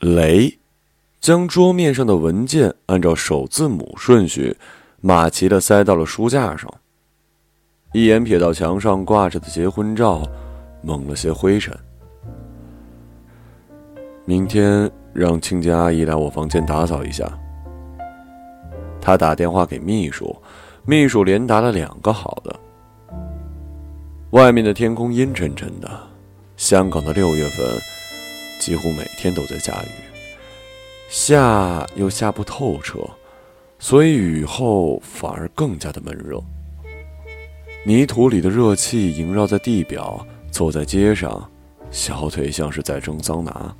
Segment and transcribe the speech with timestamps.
[0.00, 0.58] 雷
[1.20, 4.56] 将桌面上的文件按照首字母顺序
[5.00, 6.72] 码齐的，塞到了书架上。
[7.92, 10.22] 一眼瞥到墙上挂着的结婚照，
[10.82, 11.76] 蒙了些灰尘。
[14.24, 17.26] 明天让清洁阿姨来我房间打扫一下。
[19.00, 20.36] 他打电话给秘书，
[20.84, 22.54] 秘书连打了两个好的。
[24.30, 25.88] 外面的天空阴沉沉的，
[26.56, 27.66] 香港的六月份
[28.58, 29.88] 几乎每天都在下雨，
[31.08, 32.98] 下又下不透彻，
[33.78, 36.42] 所以雨后反而更加的闷热。
[37.86, 41.48] 泥土里的热气萦绕在地表，走在街上，
[41.90, 43.74] 小腿像是在蒸桑拿。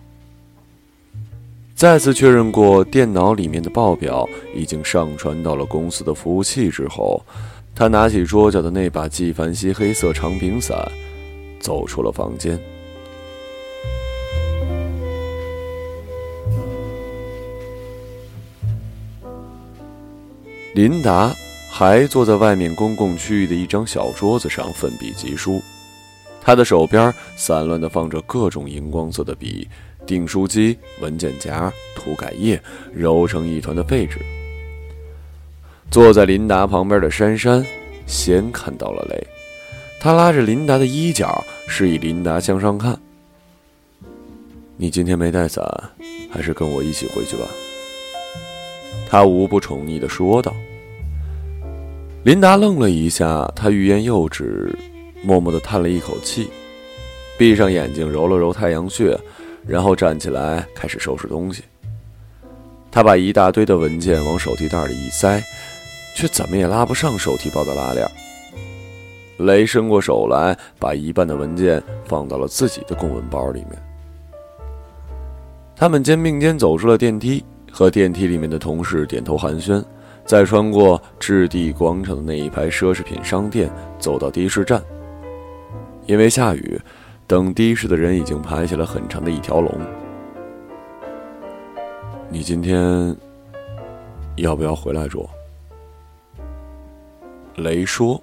[1.75, 7.23] 再次确认过电脑里面的报表已经上传到了公司的服务器之后，
[7.75, 10.77] 他拿起桌角的那把纪梵希黑色长柄伞，
[11.61, 12.59] 走出了房间。
[20.79, 21.34] 琳达。
[21.71, 25.61] 还坐在外面公共区域的一张小桌子上奋笔疾书，
[26.41, 29.69] 她的手边散乱地放着各种荧光色的笔、
[30.07, 34.19] 订书机、文件夹、涂改液，揉成一团的废纸。
[35.91, 37.65] 坐在琳达旁边的珊珊
[38.07, 39.27] 先看到了雷，
[40.01, 42.98] 她拉着琳达的衣角，示意琳达向上看。
[44.79, 45.63] 你今天没带伞，
[46.31, 47.45] 还是跟我一起回去吧。
[49.09, 50.55] 他无不宠溺地说道。
[52.25, 54.77] 琳达愣了一下，她欲言又止，
[55.23, 56.51] 默默地叹了一口气，
[57.39, 59.19] 闭上眼睛揉了揉太阳穴，
[59.67, 61.62] 然后站起来开始收拾东西。
[62.91, 65.42] 她把一大堆的文件往手提袋里一塞，
[66.14, 68.06] 却怎么也拉不上手提包的拉链。
[69.39, 73.81] 雷伸过手来，把一半的文件放到了自己的公文包里面。
[75.77, 79.84] 他们肩并肩走出了电梯，和电梯里面的同事点头寒暄。
[80.24, 84.83] 再穿过置地广场的那一排奢侈品商店，走到的士站。
[86.05, 86.78] 因为下雨，
[87.27, 89.73] 等的士的人已经排起了很长的一条龙。
[92.28, 93.17] 你今天
[94.36, 95.27] 要不要回来住？
[97.57, 98.23] 雷说，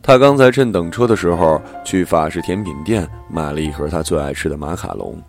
[0.00, 5.22] 他刚才趁等车的时候去法式甜品店买了一盒他最爱吃的马卡龙。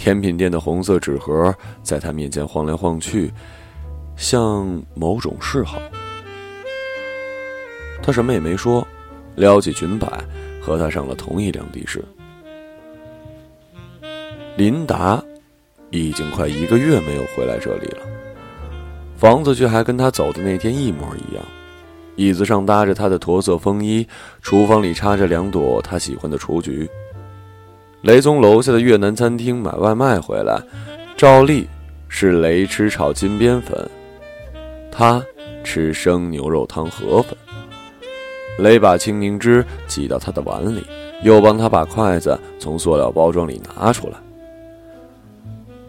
[0.00, 3.30] 甜品店的红色纸盒在他面前晃来晃去。
[4.16, 5.78] 像某种嗜好，
[8.02, 8.86] 他什么也没说，
[9.36, 10.08] 撩起裙摆，
[10.58, 12.02] 和他上了同一辆的士。
[14.56, 15.22] 琳达
[15.90, 18.00] 已经快一个月没有回来这里了，
[19.18, 21.44] 房子却还跟他走的那天一模一样，
[22.16, 24.08] 椅子上搭着他的驼色风衣，
[24.40, 26.88] 厨房里插着两朵他喜欢的雏菊。
[28.02, 30.58] 雷从楼下的越南餐厅买外卖回来，
[31.16, 31.68] 照例
[32.08, 33.88] 是雷吃炒金边粉。
[34.90, 35.22] 他
[35.62, 37.36] 吃生牛肉汤河粉，
[38.58, 40.82] 雷把青柠汁挤到他的碗里，
[41.22, 44.14] 又帮他把筷子从塑料包装里拿出来。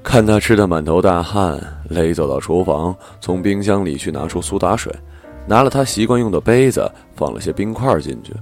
[0.03, 1.57] 看他吃的满头大汗，
[1.89, 4.93] 雷走到厨房，从冰箱里去拿出苏打水，
[5.47, 8.33] 拿了他习惯用的杯子，放了些冰块进去。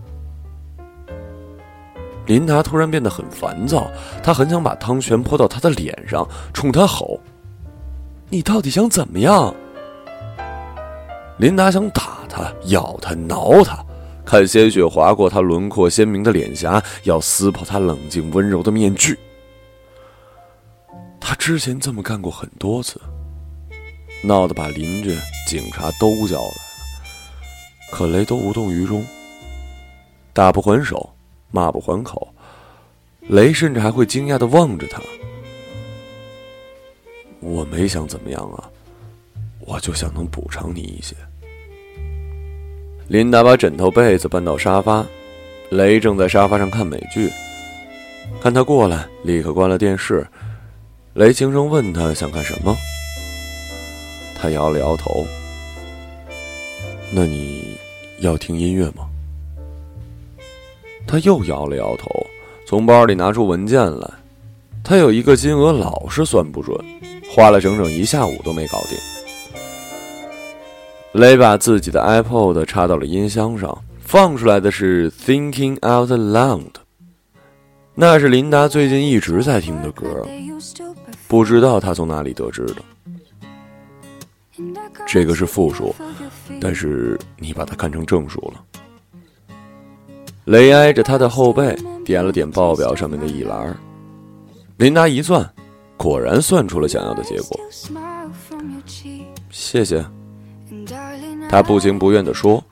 [2.30, 3.90] 琳达突然变得很烦躁，
[4.22, 7.20] 她很想把汤全泼到他的脸上，冲他吼
[8.30, 9.52] ：“你到底想怎么样？”
[11.40, 13.84] 琳达想打他、咬他、挠他，
[14.24, 19.18] 看鲜血划过他轮廓鲜明的脸颊，要撕破他冷静温柔的面具。
[21.20, 23.02] 他之前这么干过很多次，
[24.22, 25.18] 闹得把邻居、
[25.48, 26.54] 警察都叫来了，
[27.92, 29.04] 可雷都无动于衷。
[30.32, 31.10] 打不还手，
[31.52, 32.34] 骂不还口，
[33.22, 35.02] 雷甚至还会惊讶的望着他。
[37.40, 38.70] 我没想怎么样啊，
[39.60, 41.16] 我就想能补偿你一些。
[43.08, 45.06] 琳达把枕头被子搬到沙发，
[45.70, 47.32] 雷正在沙发上看美剧。
[48.40, 50.28] 看他过来，立刻关了电视。
[51.14, 52.78] 雷轻声问他想看什么，
[54.36, 55.26] 他摇了摇头。
[57.12, 57.76] 那你
[58.20, 59.09] 要听音乐吗？
[61.10, 62.08] 他又摇了摇头，
[62.68, 64.08] 从包里拿出文件来。
[64.84, 66.78] 他有一个金额老是算不准，
[67.32, 68.96] 花了整整一下午都没搞定。
[71.14, 76.62] 雷把自己的 iPod 插到了音箱上，放出来的是《Thinking Out Loud》，
[77.96, 80.28] 那是琳达最近一直在听的歌，
[81.28, 82.76] 不知道他从哪里得知的。
[85.08, 85.96] 这个是负数，
[86.62, 88.64] 但是你把它看成正数了。
[90.50, 93.78] 雷挨着他的后背，点了点报表上面的一栏，
[94.78, 95.48] 琳达一算，
[95.96, 97.60] 果然算出了想要的结果。
[99.52, 100.04] 谢谢，
[101.48, 102.64] 他不情不愿地说。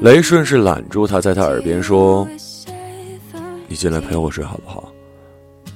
[0.00, 2.26] 雷顺势揽住他，在他耳边说
[3.68, 4.90] ：“你进来陪我睡好不好？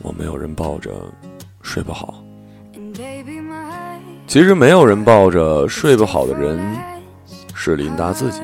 [0.00, 0.90] 我没有人抱着，
[1.60, 2.24] 睡不好。
[4.26, 6.58] 其实没有人抱着睡不好的人，
[7.54, 8.40] 是琳达自己。”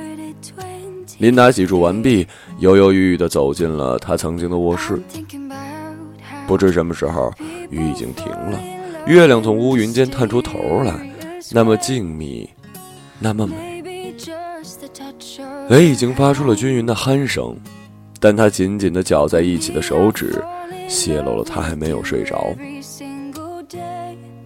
[1.19, 2.27] 琳达洗漱完毕，
[2.59, 5.01] 犹犹豫豫地走进了她曾经的卧室。
[6.47, 7.33] 不知什么时候，
[7.71, 8.61] 雨已经停了，
[9.07, 10.95] 月亮从乌云间探出头来，
[11.53, 12.49] 那么静谧，
[13.19, 13.83] 那么美。
[15.69, 17.57] 雷已经发出了均匀的鼾声，
[18.21, 20.41] 但他紧紧地绞在一起的手指，
[20.87, 22.55] 泄露了他还没有睡着。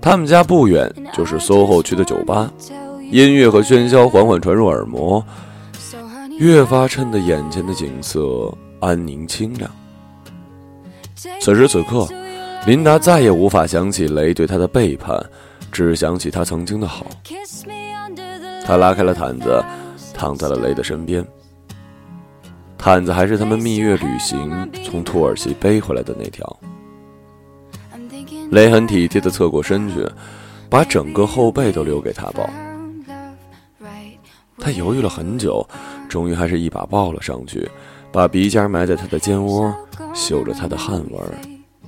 [0.00, 2.50] 他们家不远就是 SOHO 区的酒吧，
[3.10, 5.22] 音乐和喧嚣缓缓传入耳膜。
[6.40, 8.50] 越发衬得眼前的景色
[8.80, 9.70] 安宁清凉。
[11.38, 12.08] 此时此刻，
[12.64, 15.22] 琳达再也无法想起雷对她的背叛，
[15.70, 17.06] 只想起他曾经的好。
[18.64, 19.62] 她拉开了毯子，
[20.14, 21.22] 躺在了雷的身边。
[22.78, 26.58] 毯子还是他们蜜月旅行从土耳其背回来的那条。
[28.50, 30.08] 雷很体贴地侧过身去，
[30.70, 32.48] 把整个后背都留给他抱。
[34.58, 35.68] 他犹豫了很久。
[36.10, 37.66] 终于还是一把抱了上去，
[38.10, 39.72] 把鼻尖埋在他的肩窝，
[40.12, 41.18] 嗅着他的汗味，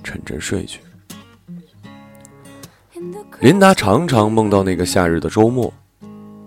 [0.05, 0.81] 沉沉睡去。
[3.41, 5.73] 琳达常常梦到那个夏日的周末，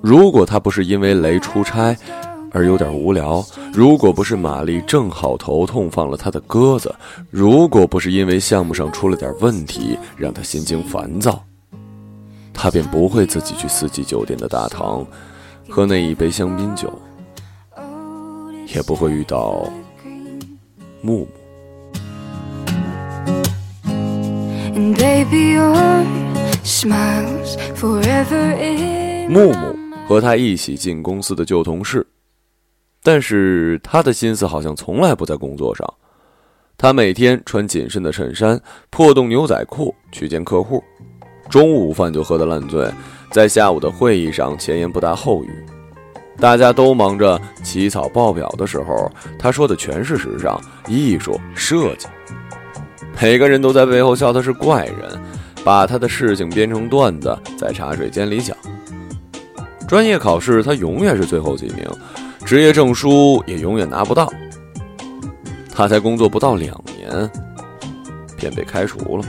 [0.01, 1.95] 如果他不是因为雷出差
[2.51, 6.95] 而有点无聊，如果不是玛丽正好头痛放了他的鸽子，
[7.29, 11.43] 如果不是因为项目上出了点问题让他心情烦躁，
[12.53, 15.05] 他便不会自己去四季酒店的大堂，
[15.67, 16.89] 喝那一杯香槟酒。
[18.73, 19.69] 也不会遇到
[21.01, 21.27] 木木。
[29.27, 29.75] 木木
[30.07, 32.05] 和他一起进公司的旧同事，
[33.01, 35.91] 但是他的心思好像从来不在工作上。
[36.77, 38.59] 他每天穿紧身的衬衫、
[38.89, 40.83] 破洞牛仔裤去见客户，
[41.49, 42.91] 中午饭就喝得烂醉，
[43.31, 45.65] 在下午的会议上前言不搭后语。
[46.37, 52.07] 大家都忙着起草报表的时候，他说的全是时尚、艺术、设计。
[53.21, 55.19] 每个人都在背后笑他是怪人，
[55.63, 58.55] 把他的事情编成段子，在茶水间里讲。
[59.87, 61.89] 专业考试他永远是最后几名，
[62.45, 64.31] 职业证书也永远拿不到。
[65.73, 67.29] 他才工作不到两年，
[68.37, 69.25] 便被开除了。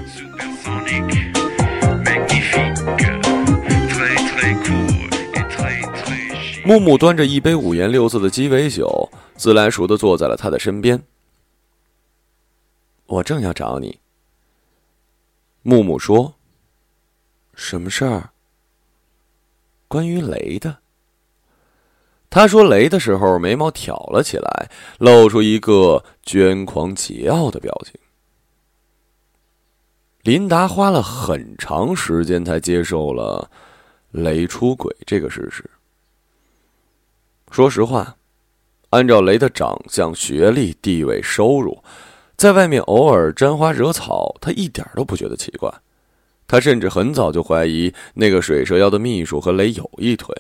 [6.67, 11.01] 木木端着一杯五颜六色的鸡尾酒，自来熟的坐在了他的身边。
[13.07, 14.01] 我正要找你。
[15.63, 16.35] 木木说
[17.55, 18.31] ：“什么事儿？”
[19.87, 20.79] 关于雷的。
[22.29, 27.95] 他说雷的时候，眉毛挑了起来，露出一个捐狂桀骜的表情。
[30.23, 33.49] 琳达花了很长时间才接受了
[34.11, 35.65] 雷出轨这个事实。
[37.51, 38.17] 说实话，
[38.91, 41.83] 按照雷的长相、学历、地位、收入，
[42.37, 45.73] 在外面偶尔沾花惹草，他一点都不觉得奇怪。
[46.47, 50.33] 他甚至很早就怀疑那个水蛇腰的秘书和雷有一腿，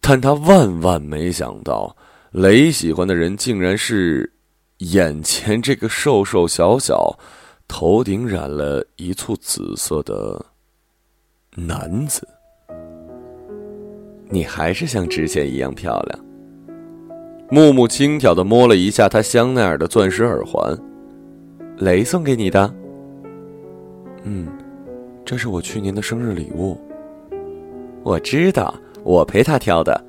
[0.00, 1.94] 但他万万没想到，
[2.32, 4.32] 雷喜欢的人竟然是
[4.78, 7.16] 眼前这个瘦瘦小小、
[7.68, 10.44] 头顶染了一簇紫色的
[11.54, 12.26] 男子。
[14.28, 16.25] 你还是像之前一样漂亮。
[17.48, 20.76] 木木轻佻的摸了一下他香奈儿的钻石耳环，
[21.78, 22.74] 雷送给你的。
[24.24, 24.48] 嗯，
[25.24, 26.76] 这是我去年的生日礼物。
[28.02, 28.74] 我知道，
[29.04, 30.04] 我陪他挑的。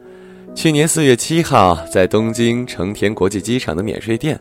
[0.55, 4.39] 去年四月七号在东京成田国际机场的免税店，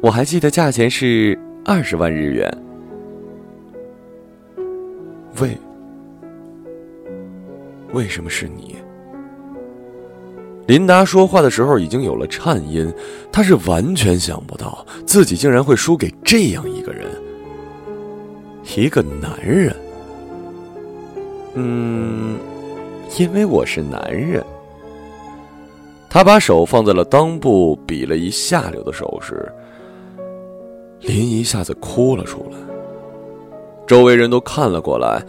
[0.00, 2.58] 我还记得价钱是二十万日元。
[5.40, 5.56] 为
[7.92, 8.74] 为什么是你？
[10.66, 12.92] 琳达说话的时候已经有了颤音，
[13.30, 17.06] 她是完全想不到自己竟然会输给这样一个人，
[18.76, 19.74] 一个男人。
[21.54, 22.38] 嗯，
[23.18, 24.42] 因为我是男人。
[26.08, 29.46] 他把手放在了裆部，比了一下流的手势。
[31.00, 32.56] 林一下子哭了出来，
[33.86, 35.22] 周围人都看了过来，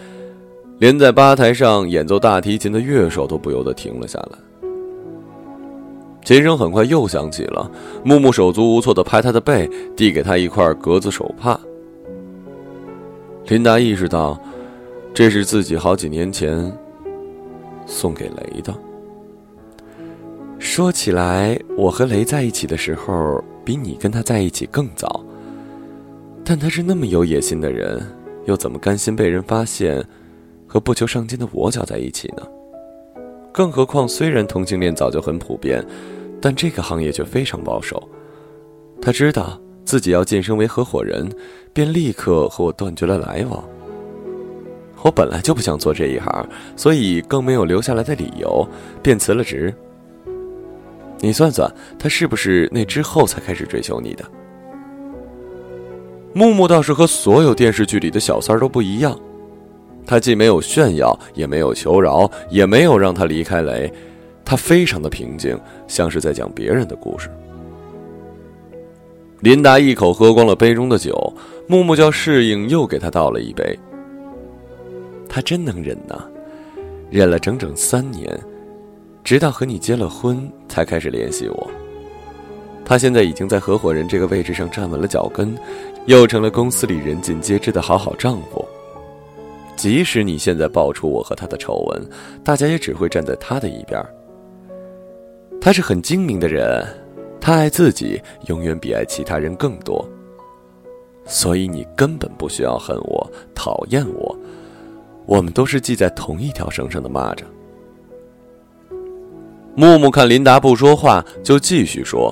[0.77, 4.37] 连在吧台上演奏大提琴的乐手都不由得停了下来。
[6.25, 7.69] 琴声很快又响起了，
[8.03, 11.57] 木木手足无措地拍他的背，递给他一块格子手帕。
[13.45, 14.41] 琳达意识到，
[15.13, 16.75] 这是自己好几年前
[17.85, 18.73] 送给雷的。
[20.57, 25.23] 说起来，我和雷在一起的时候，比你跟他在一起更早。
[26.43, 28.01] 但他是那么有野心的人，
[28.45, 30.03] 又怎么甘心被人发现，
[30.65, 32.41] 和不求上进的我搅在一起呢？
[33.53, 35.85] 更何况，虽然同性恋早就很普遍，
[36.45, 38.07] 但这个行业却非常保守。
[39.01, 41.27] 他知道自己要晋升为合伙人，
[41.73, 43.67] 便立刻和我断绝了来往。
[45.01, 48.63] 我本来就不想做这一行，所以更没有留下来的理由，
[49.01, 49.73] 便辞了职。
[51.19, 54.23] 你算算，他是不是那之后才开始追求你的？
[56.31, 59.19] 木木倒是和所有电视剧里的小三儿都不一样，
[60.05, 63.91] 他既没有炫耀，也没有求饶，也没有让他离开雷，
[64.45, 67.29] 他非常的平静，像是在讲别人的故事。
[69.41, 71.33] 琳达一口喝光了杯中的酒，
[71.67, 73.77] 木木叫适应，又给他倒了一杯。
[75.27, 76.23] 他真能忍呐，
[77.09, 78.39] 忍了整整三年。
[79.23, 81.71] 直到和你结了婚，才开始联系我。
[82.85, 85.57] 他现在已经在合伙人这个位置上站稳了脚跟，
[86.05, 88.63] 又成了公司里人尽皆知的好好丈夫。
[89.75, 92.07] 即使你现在爆出我和他的丑闻，
[92.43, 93.99] 大家也只会站在他的一边。
[95.65, 96.85] 他是很精明的人，
[97.41, 100.07] 他爱自己永远比爱其他人更多。
[101.25, 104.37] 所以你根本不需要恨我、讨厌我，
[105.25, 107.45] 我们都是系在同一条绳上的蚂蚱。
[109.75, 112.31] 木木看琳达不说话，就继续说：“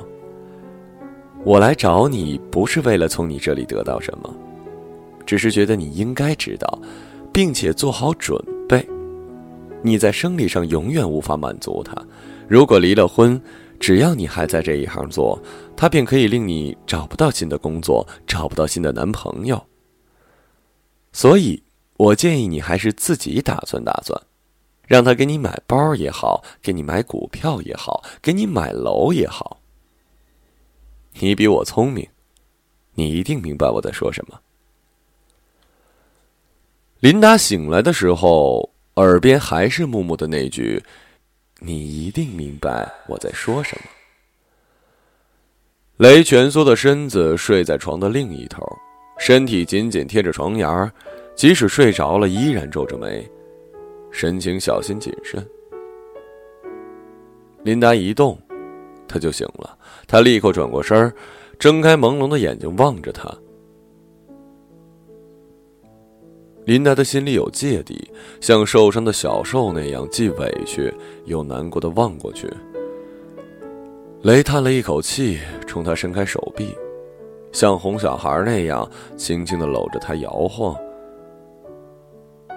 [1.43, 4.31] 我来找你不是为了从你这里得到什么，
[5.25, 6.79] 只是觉得你应该知道，
[7.31, 8.87] 并且做好准备。
[9.81, 11.99] 你在生理上永远无法满足他。
[12.53, 13.41] 如果离了婚，
[13.79, 15.41] 只要你还在这一行做，
[15.75, 19.59] 他便可以令你找不到新的工作，找不到新的男朋友。
[21.11, 21.63] 所以，
[21.97, 24.21] 我建议你还是自己打算打算。”
[24.85, 29.59] 让他给你买包也好，给你买股票也好，给你买楼也好。
[31.13, 32.07] 你比我聪明，
[32.93, 34.39] 你一定明白我在说什么。
[36.99, 40.83] 琳达醒来的时候，耳边还是木木的那句
[41.65, 43.83] ：“你一定明白我在说什么。”
[45.97, 48.61] 雷蜷缩的身子睡在床的另一头，
[49.17, 50.91] 身体紧紧贴着床沿儿
[51.35, 53.25] 即使睡着了，依然皱着眉。
[54.11, 55.43] 神情小心谨慎。
[57.63, 58.37] 琳达一动，
[59.07, 59.77] 他就醒了。
[60.05, 61.13] 他立刻转过身儿，
[61.57, 63.33] 睁开朦胧的眼睛望着他。
[66.65, 70.93] 林达的心里有芥蒂，像受伤的小兽那样，既委屈
[71.25, 72.49] 又难过的望过去。
[74.21, 76.73] 雷叹了一口气，冲他伸开手臂，
[77.51, 80.73] 像哄小孩那样，轻轻的搂着他摇晃。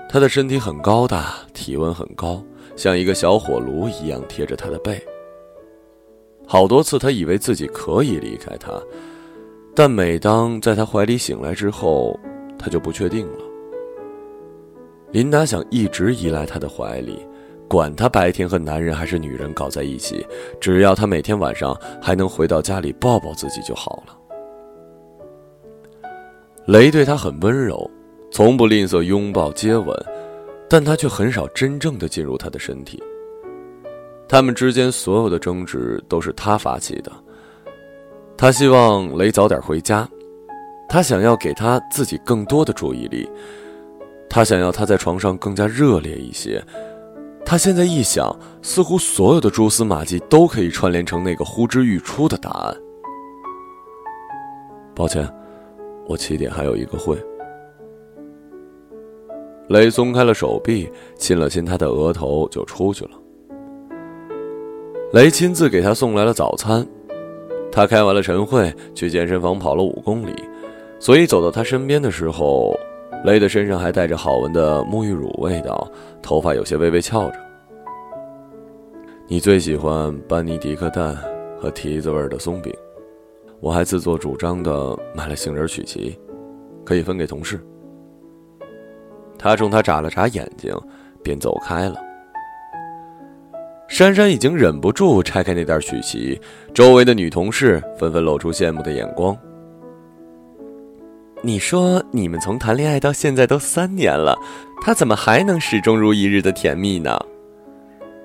[0.08, 2.40] 他的身体很高大，体温很高，
[2.76, 5.04] 像一个小火炉一样贴着他的背。
[6.46, 8.80] 好多次，他以为自己可以离开他，
[9.74, 12.16] 但每当在他怀里醒来之后，
[12.56, 13.45] 他就不确定了。
[15.16, 17.26] 琳达想一直依赖他的怀里，
[17.66, 20.22] 管他白天和男人还是女人搞在一起，
[20.60, 24.14] 只要他每天晚上还能回到家里抱抱自己就好了。
[26.66, 27.90] 雷对他很温柔。
[28.30, 29.96] 从不吝啬拥抱接吻，
[30.68, 33.02] 但他却很少真正的进入他的身体。
[34.28, 37.10] 他们之间所有的争执都是他发起的。
[38.36, 40.06] 他希望雷早点回家，
[40.90, 43.26] 他想要给他自己更多的注意力，
[44.28, 46.62] 他想要他在床上更加热烈一些。
[47.44, 52.76] 他现在一想，似乎所有的蛛丝马迹都可以串联成那个呼之欲出的答案。
[54.94, 55.32] 抱歉，
[56.08, 57.16] 我七点还有一个会。
[59.68, 63.10] 雷松开了手臂，亲了亲他的额头，就出去了。
[65.12, 66.84] 雷亲自给他送来了早餐。
[67.70, 70.34] 他开完了晨会，去健身房跑了五公里，
[70.98, 72.74] 所以走到他身边的时候，
[73.24, 75.90] 雷的身上还带着好闻的沐浴乳味道，
[76.22, 77.36] 头发有些微微翘着。
[79.26, 81.16] 你最喜欢班尼迪克蛋
[81.60, 82.72] 和提子味的松饼，
[83.58, 86.16] 我还自作主张的买了杏仁曲奇，
[86.84, 87.60] 可以分给同事。
[89.36, 90.72] 他冲他眨了眨眼睛，
[91.22, 91.96] 便走开了。
[93.88, 96.40] 珊珊已经忍不住拆开那袋曲奇，
[96.72, 99.36] 周围的女同事纷纷露出羡慕的眼光。
[101.42, 104.36] 你说你们从谈恋爱到现在都三年了，
[104.82, 107.18] 他怎么还能始终如一日的甜蜜呢？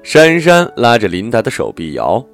[0.01, 2.25] 珊珊拉着琳达的手臂摇，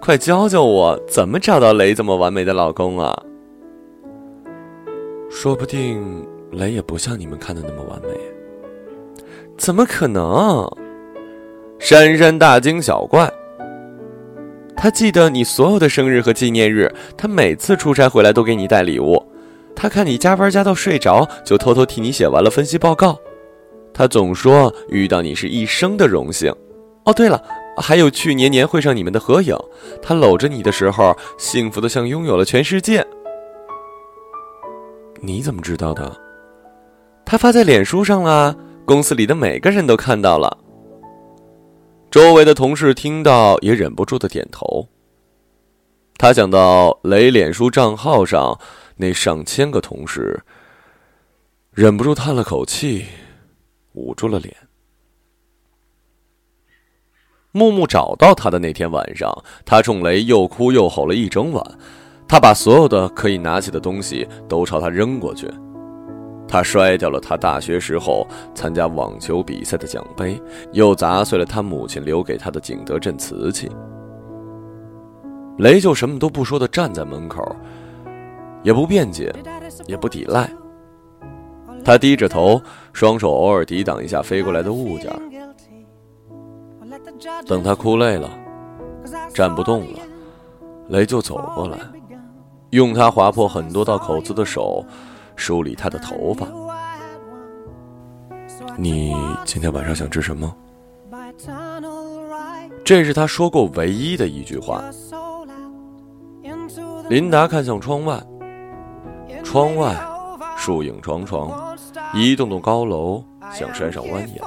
[0.00, 3.20] 快教教我怎么找到雷这么完美的老公啊！
[5.30, 6.26] 说不定。
[6.50, 8.08] 雷也不像你们看的那么完美。
[9.58, 10.66] 怎么可能？
[11.78, 13.30] 珊珊大惊小怪。
[14.74, 19.22] 他记得你所有的生日和纪念日，他每次出差回来都给你带礼物。
[19.80, 23.16] 他看你加班加到睡着，就偷偷替你写完了分析报告。
[23.94, 26.52] 他总说遇到你是一生的荣幸。
[27.04, 27.40] 哦，对了，
[27.80, 29.56] 还有去年年会上你们的合影，
[30.02, 33.06] 他搂着你的时候，幸福的像拥有了全世界。
[35.20, 36.12] 你怎么知道的？
[37.24, 40.58] 他发在脸书上了，公司里的每个人都看到了。
[42.10, 44.88] 周围的同事听到也忍不住的点头。
[46.16, 48.58] 他想到雷脸书账号上
[49.00, 50.42] 那上千个同事，
[51.70, 53.06] 忍不住叹了口气，
[53.92, 54.52] 捂住了脸。
[57.52, 59.32] 木木找到他的那天晚上，
[59.64, 61.64] 他冲雷又哭又吼了一整晚。
[62.26, 65.48] 他把所有的可以拿起的东西都朝他扔过去。
[66.48, 70.40] 他摔掉了他大学时候参加网球比赛的奖杯，
[70.72, 73.70] 又砸碎了他母亲留给他的景德镇瓷器。
[75.58, 77.56] 雷就什么都不说的站在门口，
[78.62, 79.34] 也不辩解，
[79.86, 80.50] 也不抵赖。
[81.84, 82.60] 他低着头，
[82.92, 85.10] 双手偶尔抵挡一下飞过来的物件。
[87.46, 88.30] 等他哭累了，
[89.32, 90.00] 站不动了，
[90.88, 91.78] 雷就走过来，
[92.70, 94.84] 用他划破很多道口子的手。
[95.36, 96.48] 梳理他的头发。
[98.76, 100.52] 你今天晚上想吃什么？
[102.84, 104.82] 这是他说过唯一的一句话。
[107.08, 108.20] 琳达看向窗外，
[109.50, 109.96] 窗外
[110.58, 111.50] 树影幢幢，
[112.12, 114.42] 一栋栋高楼向山上蜿蜒，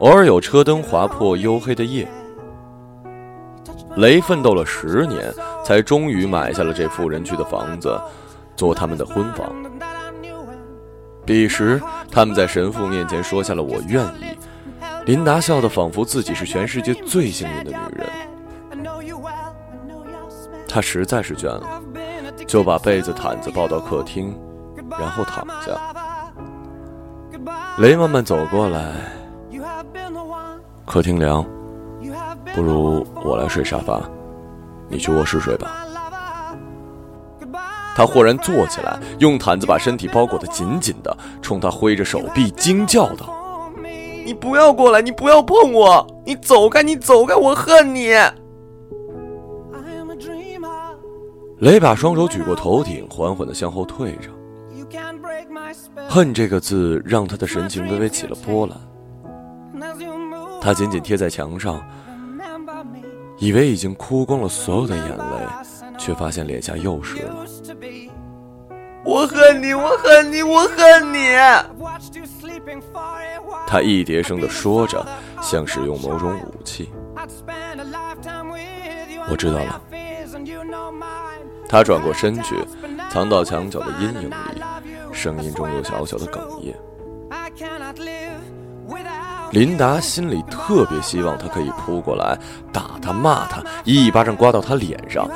[0.00, 2.08] 偶尔有车灯划破黝黑的夜。
[3.94, 5.32] 雷奋斗了十年，
[5.64, 7.96] 才终于买下了这富人区的房子，
[8.56, 9.52] 做他们的婚房。
[11.24, 11.80] 彼时，
[12.10, 14.36] 他们在神父面前说下了“我愿意”。
[15.06, 18.08] 琳达笑得仿佛自己是全世界最幸运的女人。
[20.66, 21.80] 她实在是倦了，
[22.46, 24.38] 就把被子、毯子抱到客厅，
[24.98, 25.72] 然后躺下。
[27.78, 28.92] 雷慢慢走过来，
[30.84, 31.44] 客厅凉，
[32.54, 34.00] 不如我来睡沙发，
[34.88, 35.86] 你去卧室睡吧。
[37.94, 43.70] 他忽然坐起来，用毯子把身体包裹得紧紧的，冲他挥着手臂，惊叫道
[44.24, 45.02] ：“你不要过来！
[45.02, 46.06] 你不要碰我！
[46.24, 46.82] 你走开！
[46.82, 47.34] 你走开！
[47.34, 48.12] 我恨你！”
[51.62, 54.30] 雷把双手举过头顶，缓缓地向后退着。
[56.08, 58.76] 恨这个字让他的神情微微起了波澜。
[60.60, 61.80] 他紧紧贴在墙上，
[63.38, 65.22] 以为已经哭光了所有的眼泪。
[65.98, 67.46] 却发现脸颊又湿了。
[69.04, 71.28] 我恨你，我恨你，我恨你！
[73.68, 75.06] 他一叠声地说着，
[75.40, 76.90] 像使用某种武器。
[79.30, 79.80] 我知道了。
[81.72, 82.54] 他转过身去，
[83.10, 84.60] 藏到墙角的阴影里，
[85.10, 86.76] 声音中有小小的哽咽。
[89.52, 92.38] 琳达心里特别希望他可以扑过来，
[92.70, 95.26] 打他，骂他，一巴掌刮到他脸上。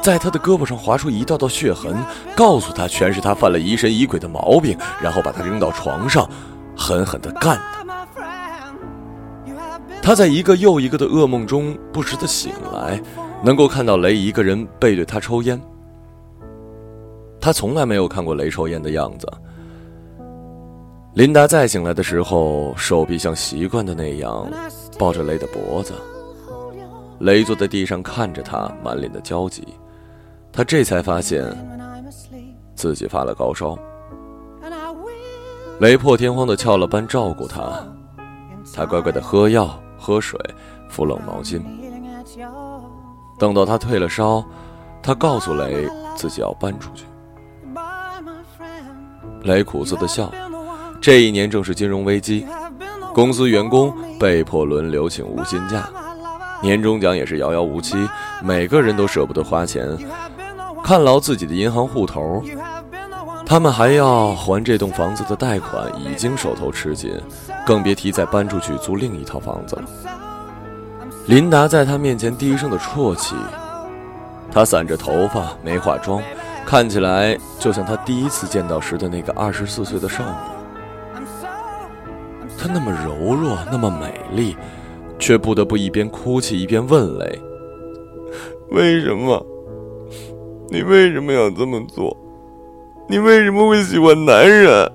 [0.00, 1.94] 在他的胳膊上划出一道道血痕，
[2.34, 6.26] 告诉他全是他犯了疑神疑鬼的毛病，然后把他扔到床上，
[6.74, 7.84] 狠狠地干他。
[10.02, 12.98] 他在一个又一个的噩梦中不时的醒来，
[13.42, 15.60] 能够看到雷一个人背对他抽烟。
[17.44, 19.30] 他从来没有看过雷抽烟的样子。
[21.12, 24.50] 琳达再醒来的时候，手臂像习惯的那样
[24.98, 25.92] 抱着雷的脖子。
[27.18, 29.62] 雷坐在地上看着他，满脸的焦急。
[30.50, 31.44] 他这才发现
[32.74, 33.78] 自己发了高烧，
[35.80, 37.86] 雷破天荒的翘了班照顾他，
[38.74, 40.40] 他乖乖的喝药、喝水、
[40.88, 41.60] 敷冷毛巾。
[43.38, 44.42] 等到他退了烧，
[45.02, 47.04] 他告诉雷自己要搬出去。
[49.44, 50.32] 雷苦涩的笑，
[51.00, 52.46] 这一年正是金融危机，
[53.12, 55.88] 公司员工被迫轮流请无薪假，
[56.62, 57.96] 年终奖也是遥遥无期，
[58.42, 59.86] 每个人都舍不得花钱。
[60.82, 62.42] 看牢自己的银行户头，
[63.44, 67.12] 他们还要还这栋房子的贷款，已经手头吃紧，
[67.66, 69.84] 更别提再搬出去租另一套房子了。
[71.26, 73.34] 琳达在他面前低声的啜泣，
[74.50, 76.22] 她散着头发，没化妆，
[76.66, 80.54] 看起来就像他第一次见到时的那个二十四岁的少女。
[82.58, 84.56] 她那么柔弱，那么美丽，
[85.18, 87.38] 却不得不一边哭泣一边问雷
[88.72, 89.44] ：“为什么？”
[90.70, 92.16] 你为什么要这么做？
[93.06, 94.90] 你为什么会喜欢男人？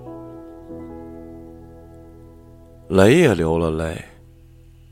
[2.88, 4.04] 雷也流了泪，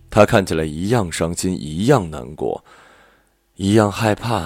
[0.09, 2.63] 他看起来一样伤心，一样难过，
[3.55, 4.45] 一样害怕，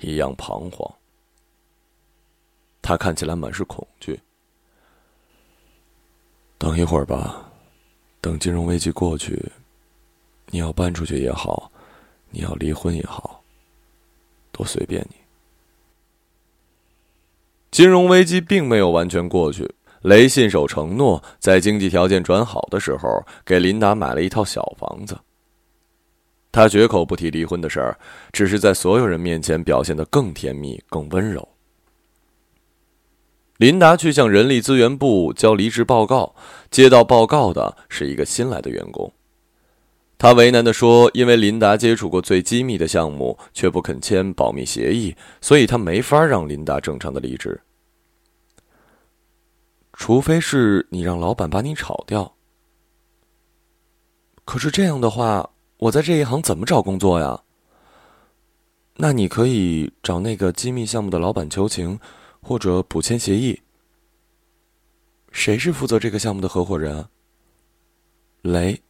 [0.00, 0.92] 一样彷徨。
[2.86, 4.16] 他看起来满是恐惧。
[6.56, 7.50] 等一会儿吧，
[8.20, 9.44] 等金融危机过去，
[10.50, 11.68] 你要搬出去也好，
[12.30, 13.42] 你要离婚也好，
[14.52, 15.16] 都随便你。
[17.72, 19.68] 金融危机并没有完全过去，
[20.02, 23.08] 雷信守承诺，在经济条件转好的时候，
[23.44, 25.18] 给琳达买了一套小房子。
[26.52, 27.98] 他绝口不提离婚的事儿，
[28.30, 31.46] 只是在所有人面前表现得更甜蜜、更温柔。
[33.58, 36.34] 琳达去向人力资源部交离职报告，
[36.70, 39.10] 接到报告的是一个新来的员工。
[40.18, 47.60] 他为难地说：“因为琳达接触过最机密的项目，却不肯签保密协议，所以他没法让琳达正常的离职。
[49.94, 52.34] 除非是你让老板把你炒掉。
[54.44, 57.40] 可是这样的话，我在这一行怎么找工作呀？
[58.96, 61.98] 那你可以找那个机密项目的老板求情。”
[62.46, 63.60] 或者补签协议。
[65.32, 67.08] 谁是负责这个项目的合伙人？
[68.42, 68.82] 雷。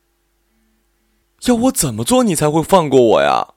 [1.46, 3.54] 要我怎么做你才会放过我呀？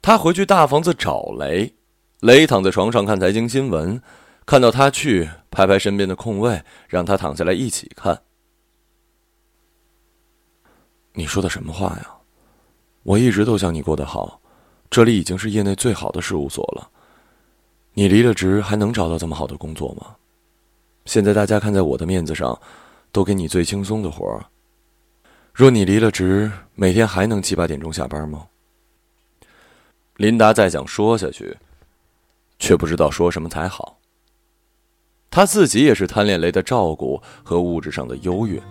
[0.00, 1.74] 他回去大房子找雷，
[2.20, 4.00] 雷躺在床上看财经新闻，
[4.46, 8.22] 看到他去，拍拍身边的空位，让他躺下来一起看。
[11.14, 12.18] 你说的什么话呀？
[13.02, 14.40] 我一直都想你过得好，
[14.88, 16.90] 这里已经是业内最好的事务所了。
[17.98, 20.14] 你离了职还能找到这么好的工作吗？
[21.04, 22.56] 现在大家看在我的面子上，
[23.10, 24.46] 都给你最轻松的活儿。
[25.52, 28.46] 若你离了职，每天还能七八点钟下班吗？
[30.14, 31.56] 琳达再想说下去，
[32.60, 33.98] 却不知道说什么才好。
[35.28, 38.62] 他自己也是贪恋雷的照顾和物质上的优越，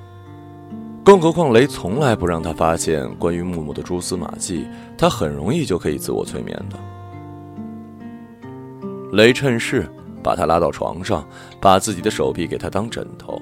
[1.04, 4.66] 更何况雷从来不让他发现关于木木的蛛丝马迹，
[4.98, 6.80] 他很容易就可以自我催眠的。
[9.12, 9.90] 雷趁势
[10.22, 11.26] 把他拉到床上，
[11.62, 13.42] 把自己的手臂给他当枕头。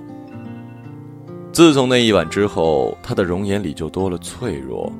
[1.51, 4.91] 自从那一晚之后，他的容颜里就多了脆弱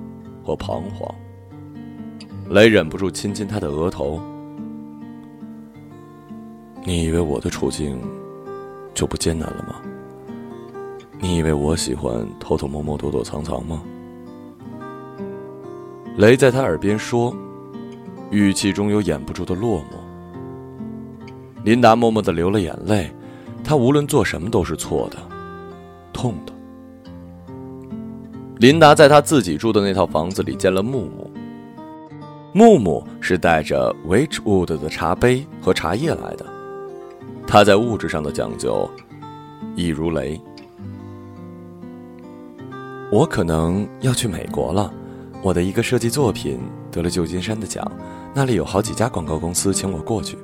[0.43, 1.13] 和彷徨。
[2.49, 4.21] 雷忍不住亲亲他的额头。
[6.83, 7.99] 你以为我的处境
[8.93, 9.81] 就不艰难了吗？
[11.19, 13.81] 你以为我喜欢偷偷摸摸、躲躲藏藏吗？
[16.17, 17.35] 雷在他耳边说，
[18.31, 20.04] 语气中有掩不住的落寞。
[21.65, 23.11] 琳达默默的流了眼泪，
[23.63, 25.17] 她无论做什么都是错的，
[26.13, 26.53] 痛的。
[28.57, 31.31] 琳达在她自己住的那套房子里见了木木。
[32.53, 36.45] 木木是带着 Witchwood 的茶杯和茶叶来的，
[37.47, 38.87] 他在物质上的讲究，
[39.75, 40.39] 一如雷。
[43.11, 44.93] 我可能要去美国了，
[45.41, 46.59] 我的一个设计作品
[46.91, 47.91] 得了旧金山的奖，
[48.35, 50.37] 那里有好几家广告公司请我过去。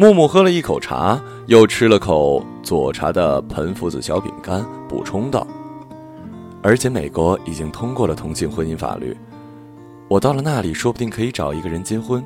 [0.00, 5.44] 木木喝了一口茶，又吃了口佐茶的盆福子小饼干，补充道
[6.62, 9.16] ：“而且美国已经通过了同性婚姻法律，
[10.06, 12.24] 我到了那里，说不定可以找一个人结婚。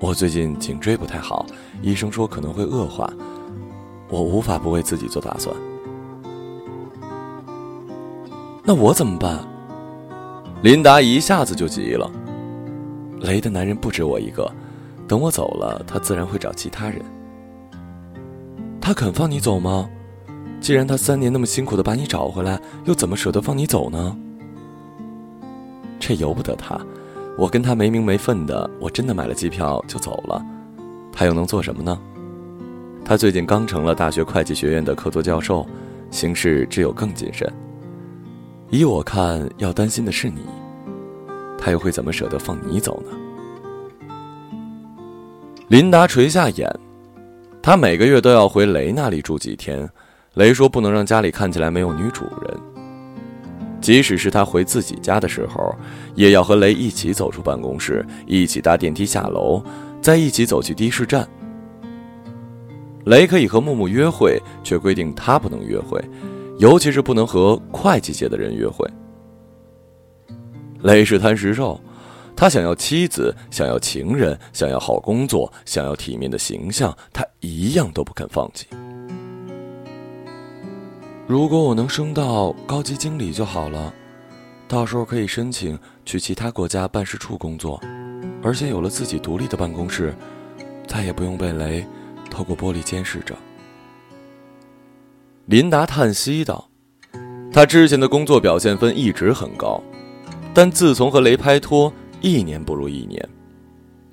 [0.00, 1.46] 我最近颈椎不太好，
[1.80, 3.08] 医生说可能会恶化，
[4.08, 5.54] 我无法不为自己做打算。
[8.64, 9.38] 那我怎么办？”
[10.62, 12.10] 琳达一下子就急了
[13.22, 14.52] ：“雷的男人不止我一个。”
[15.10, 17.02] 等我走了，他自然会找其他人。
[18.80, 19.90] 他肯放你走吗？
[20.60, 24.16] 既然他三年那么辛苦的把你找回来，又怎么舍得放你走呢？
[25.98, 26.80] 这由不得他，
[27.36, 30.40] 我跟他没名没分的，我真的买了机票就走了，
[31.12, 32.00] 他又能做什么呢？
[33.04, 35.66] 他最近刚成了大学会计学院的客座教授，
[36.12, 37.52] 行事只有更谨慎。
[38.70, 40.42] 依我看，要担心的是你，
[41.58, 43.16] 他又会怎么舍得放你走呢？
[45.70, 46.68] 琳达垂下眼，
[47.62, 49.88] 她每个月都要回雷那里住几天。
[50.34, 52.60] 雷说不能让家里看起来没有女主人。
[53.80, 55.72] 即使是他回自己家的时候，
[56.16, 59.62] 也要和雷一起走出办公室，一起搭电梯下楼，
[60.02, 61.24] 再一起走去的士站。
[63.04, 66.04] 雷可以和木木约会，却规定他不能约会，
[66.58, 68.84] 尤其是不能和会计界的人约会。
[70.82, 71.80] 雷是贪食兽。
[72.36, 78.66] 他想要妻子，想要情人，想要好工作，想要体面的形象，他一样都不肯放弃。
[81.26, 83.92] 如果我能升到高级经理就好了，
[84.66, 87.80] 到时候可以申请去其他国家办事处工作，
[88.42, 90.14] 而且有了自己独立的办公室，
[90.86, 91.86] 再也不用被雷
[92.30, 93.36] 透过玻璃监视着。
[95.46, 96.68] 琳达叹息道
[97.52, 99.82] ：“他之前的工作表现分一直很高，
[100.54, 103.28] 但自从和雷拍拖，一年不如一年。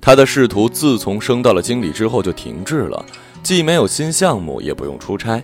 [0.00, 3.04] 他的仕途自从升到了经理之后就停滞了，
[3.42, 5.42] 既没有新项目，也不用出差。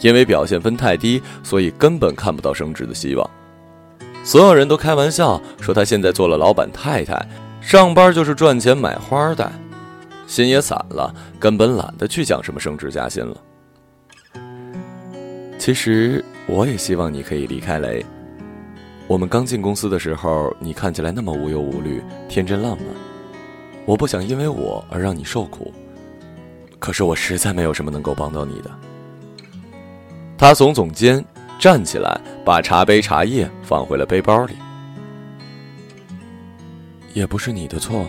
[0.00, 3.30] 因为表现分太低，所以根本看不到升职的希望。
[4.22, 7.26] 所有人都开玩笑说他现在做了老板太太，
[7.60, 9.50] 上班就是赚钱买花的，
[10.26, 13.36] 心也散了，根本懒得去想什么升职加薪了。”
[15.58, 18.04] 其实我也希望你可以离开雷。
[19.10, 22.86] 我们刚进公司的时候，你看起来那么无忧无虑、天真浪漫，
[23.84, 25.74] 我不想因为我而让你受苦。
[26.78, 28.70] 可是我实在没有什么能够帮到你的。
[30.38, 31.24] 他耸耸肩，
[31.58, 34.54] 站起来，把茶杯、茶叶放回了背包里。
[37.12, 38.06] 也不是你的错。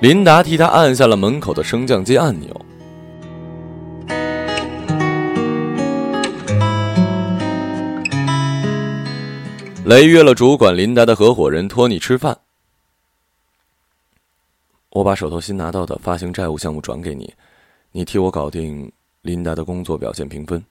[0.00, 2.58] 琳达替他按下了门口的升降机按钮。
[9.90, 12.38] 雷约了主管琳达的合伙人托尼吃饭。
[14.90, 17.34] 我把手头新拿到的发行债务项目转给你，
[17.90, 20.64] 你替我搞定琳达的工作表现评分。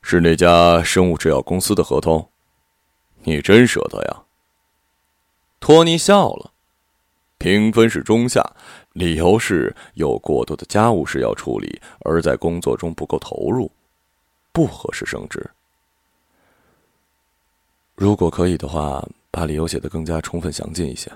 [0.00, 2.26] 是那家生物制药公司的合同，
[3.22, 4.22] 你真舍得呀？
[5.60, 6.50] 托尼笑了，
[7.36, 8.42] 评分是中下，
[8.94, 13.70] 理由是有过多的家务事要处理，而在工作中不够投入，
[14.52, 15.50] 不合适升职。
[18.00, 21.10] 如果可以的话，把理由写得更加充分详尽一些。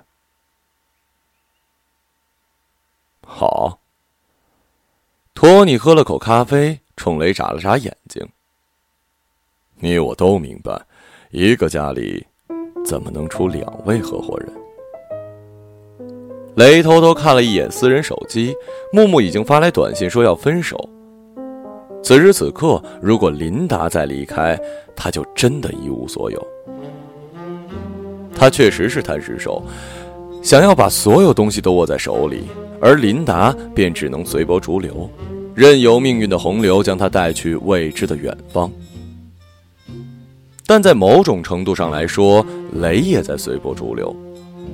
[3.24, 3.78] 好。
[5.32, 8.28] 托尼喝了口咖啡，冲雷眨了眨眼睛。
[9.76, 10.84] 你我都明白，
[11.30, 12.26] 一个家里
[12.84, 14.52] 怎么能出两位合伙人？
[16.56, 18.54] 雷偷偷看了一眼私人手机，
[18.92, 20.76] 木木已经发来短信说要分手。
[22.02, 24.58] 此时此刻，如果琳达再离开，
[24.96, 26.46] 他就真的一无所有。
[28.34, 29.62] 他确实是贪食兽，
[30.42, 32.42] 想要把所有东西都握在手里，
[32.80, 35.08] 而琳达便只能随波逐流，
[35.54, 38.70] 任由命运的洪流将他带去未知的远方。
[40.66, 42.44] 但在某种程度上来说，
[42.80, 44.14] 雷也在随波逐流，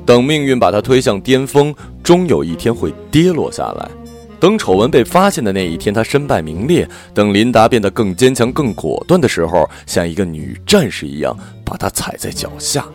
[0.06, 3.90] 等命运把他推向巅峰，终有一天会跌落下来。
[4.40, 12.86] 等丑闻被发现的那一天，他身败名裂；等琳达变得更坚强、更果断的时候，像一个女战士一样把他踩在脚下。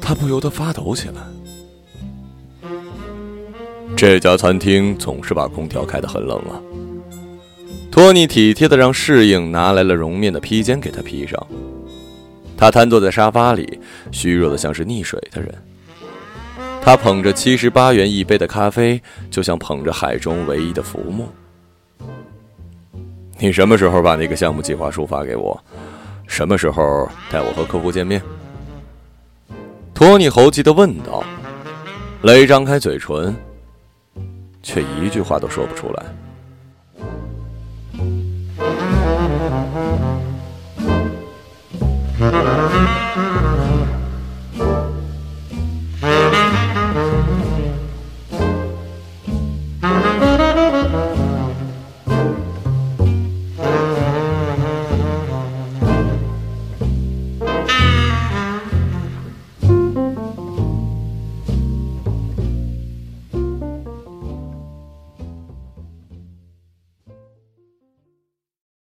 [0.00, 1.14] 他不由得发抖起来。
[3.96, 6.60] 这家餐厅总是把空调开得很冷啊。
[7.90, 11.46] 托尼体贴的让侍应拿来了绒面的披肩给他披上。
[12.56, 13.78] 他瘫坐在沙发里，
[14.10, 15.54] 虚弱的像是溺水的人。
[16.84, 21.26] 他捧着七十八元一杯的咖啡，就像捧着海中唯一的浮木。
[23.38, 25.58] 你什么时候把那个项目计划书发给我？
[26.26, 28.20] 什么时候带我和客户见面？
[29.94, 31.24] 托尼猴急的问道。
[32.20, 33.34] 雷张开嘴唇，
[34.62, 36.04] 却一句话都说不出来。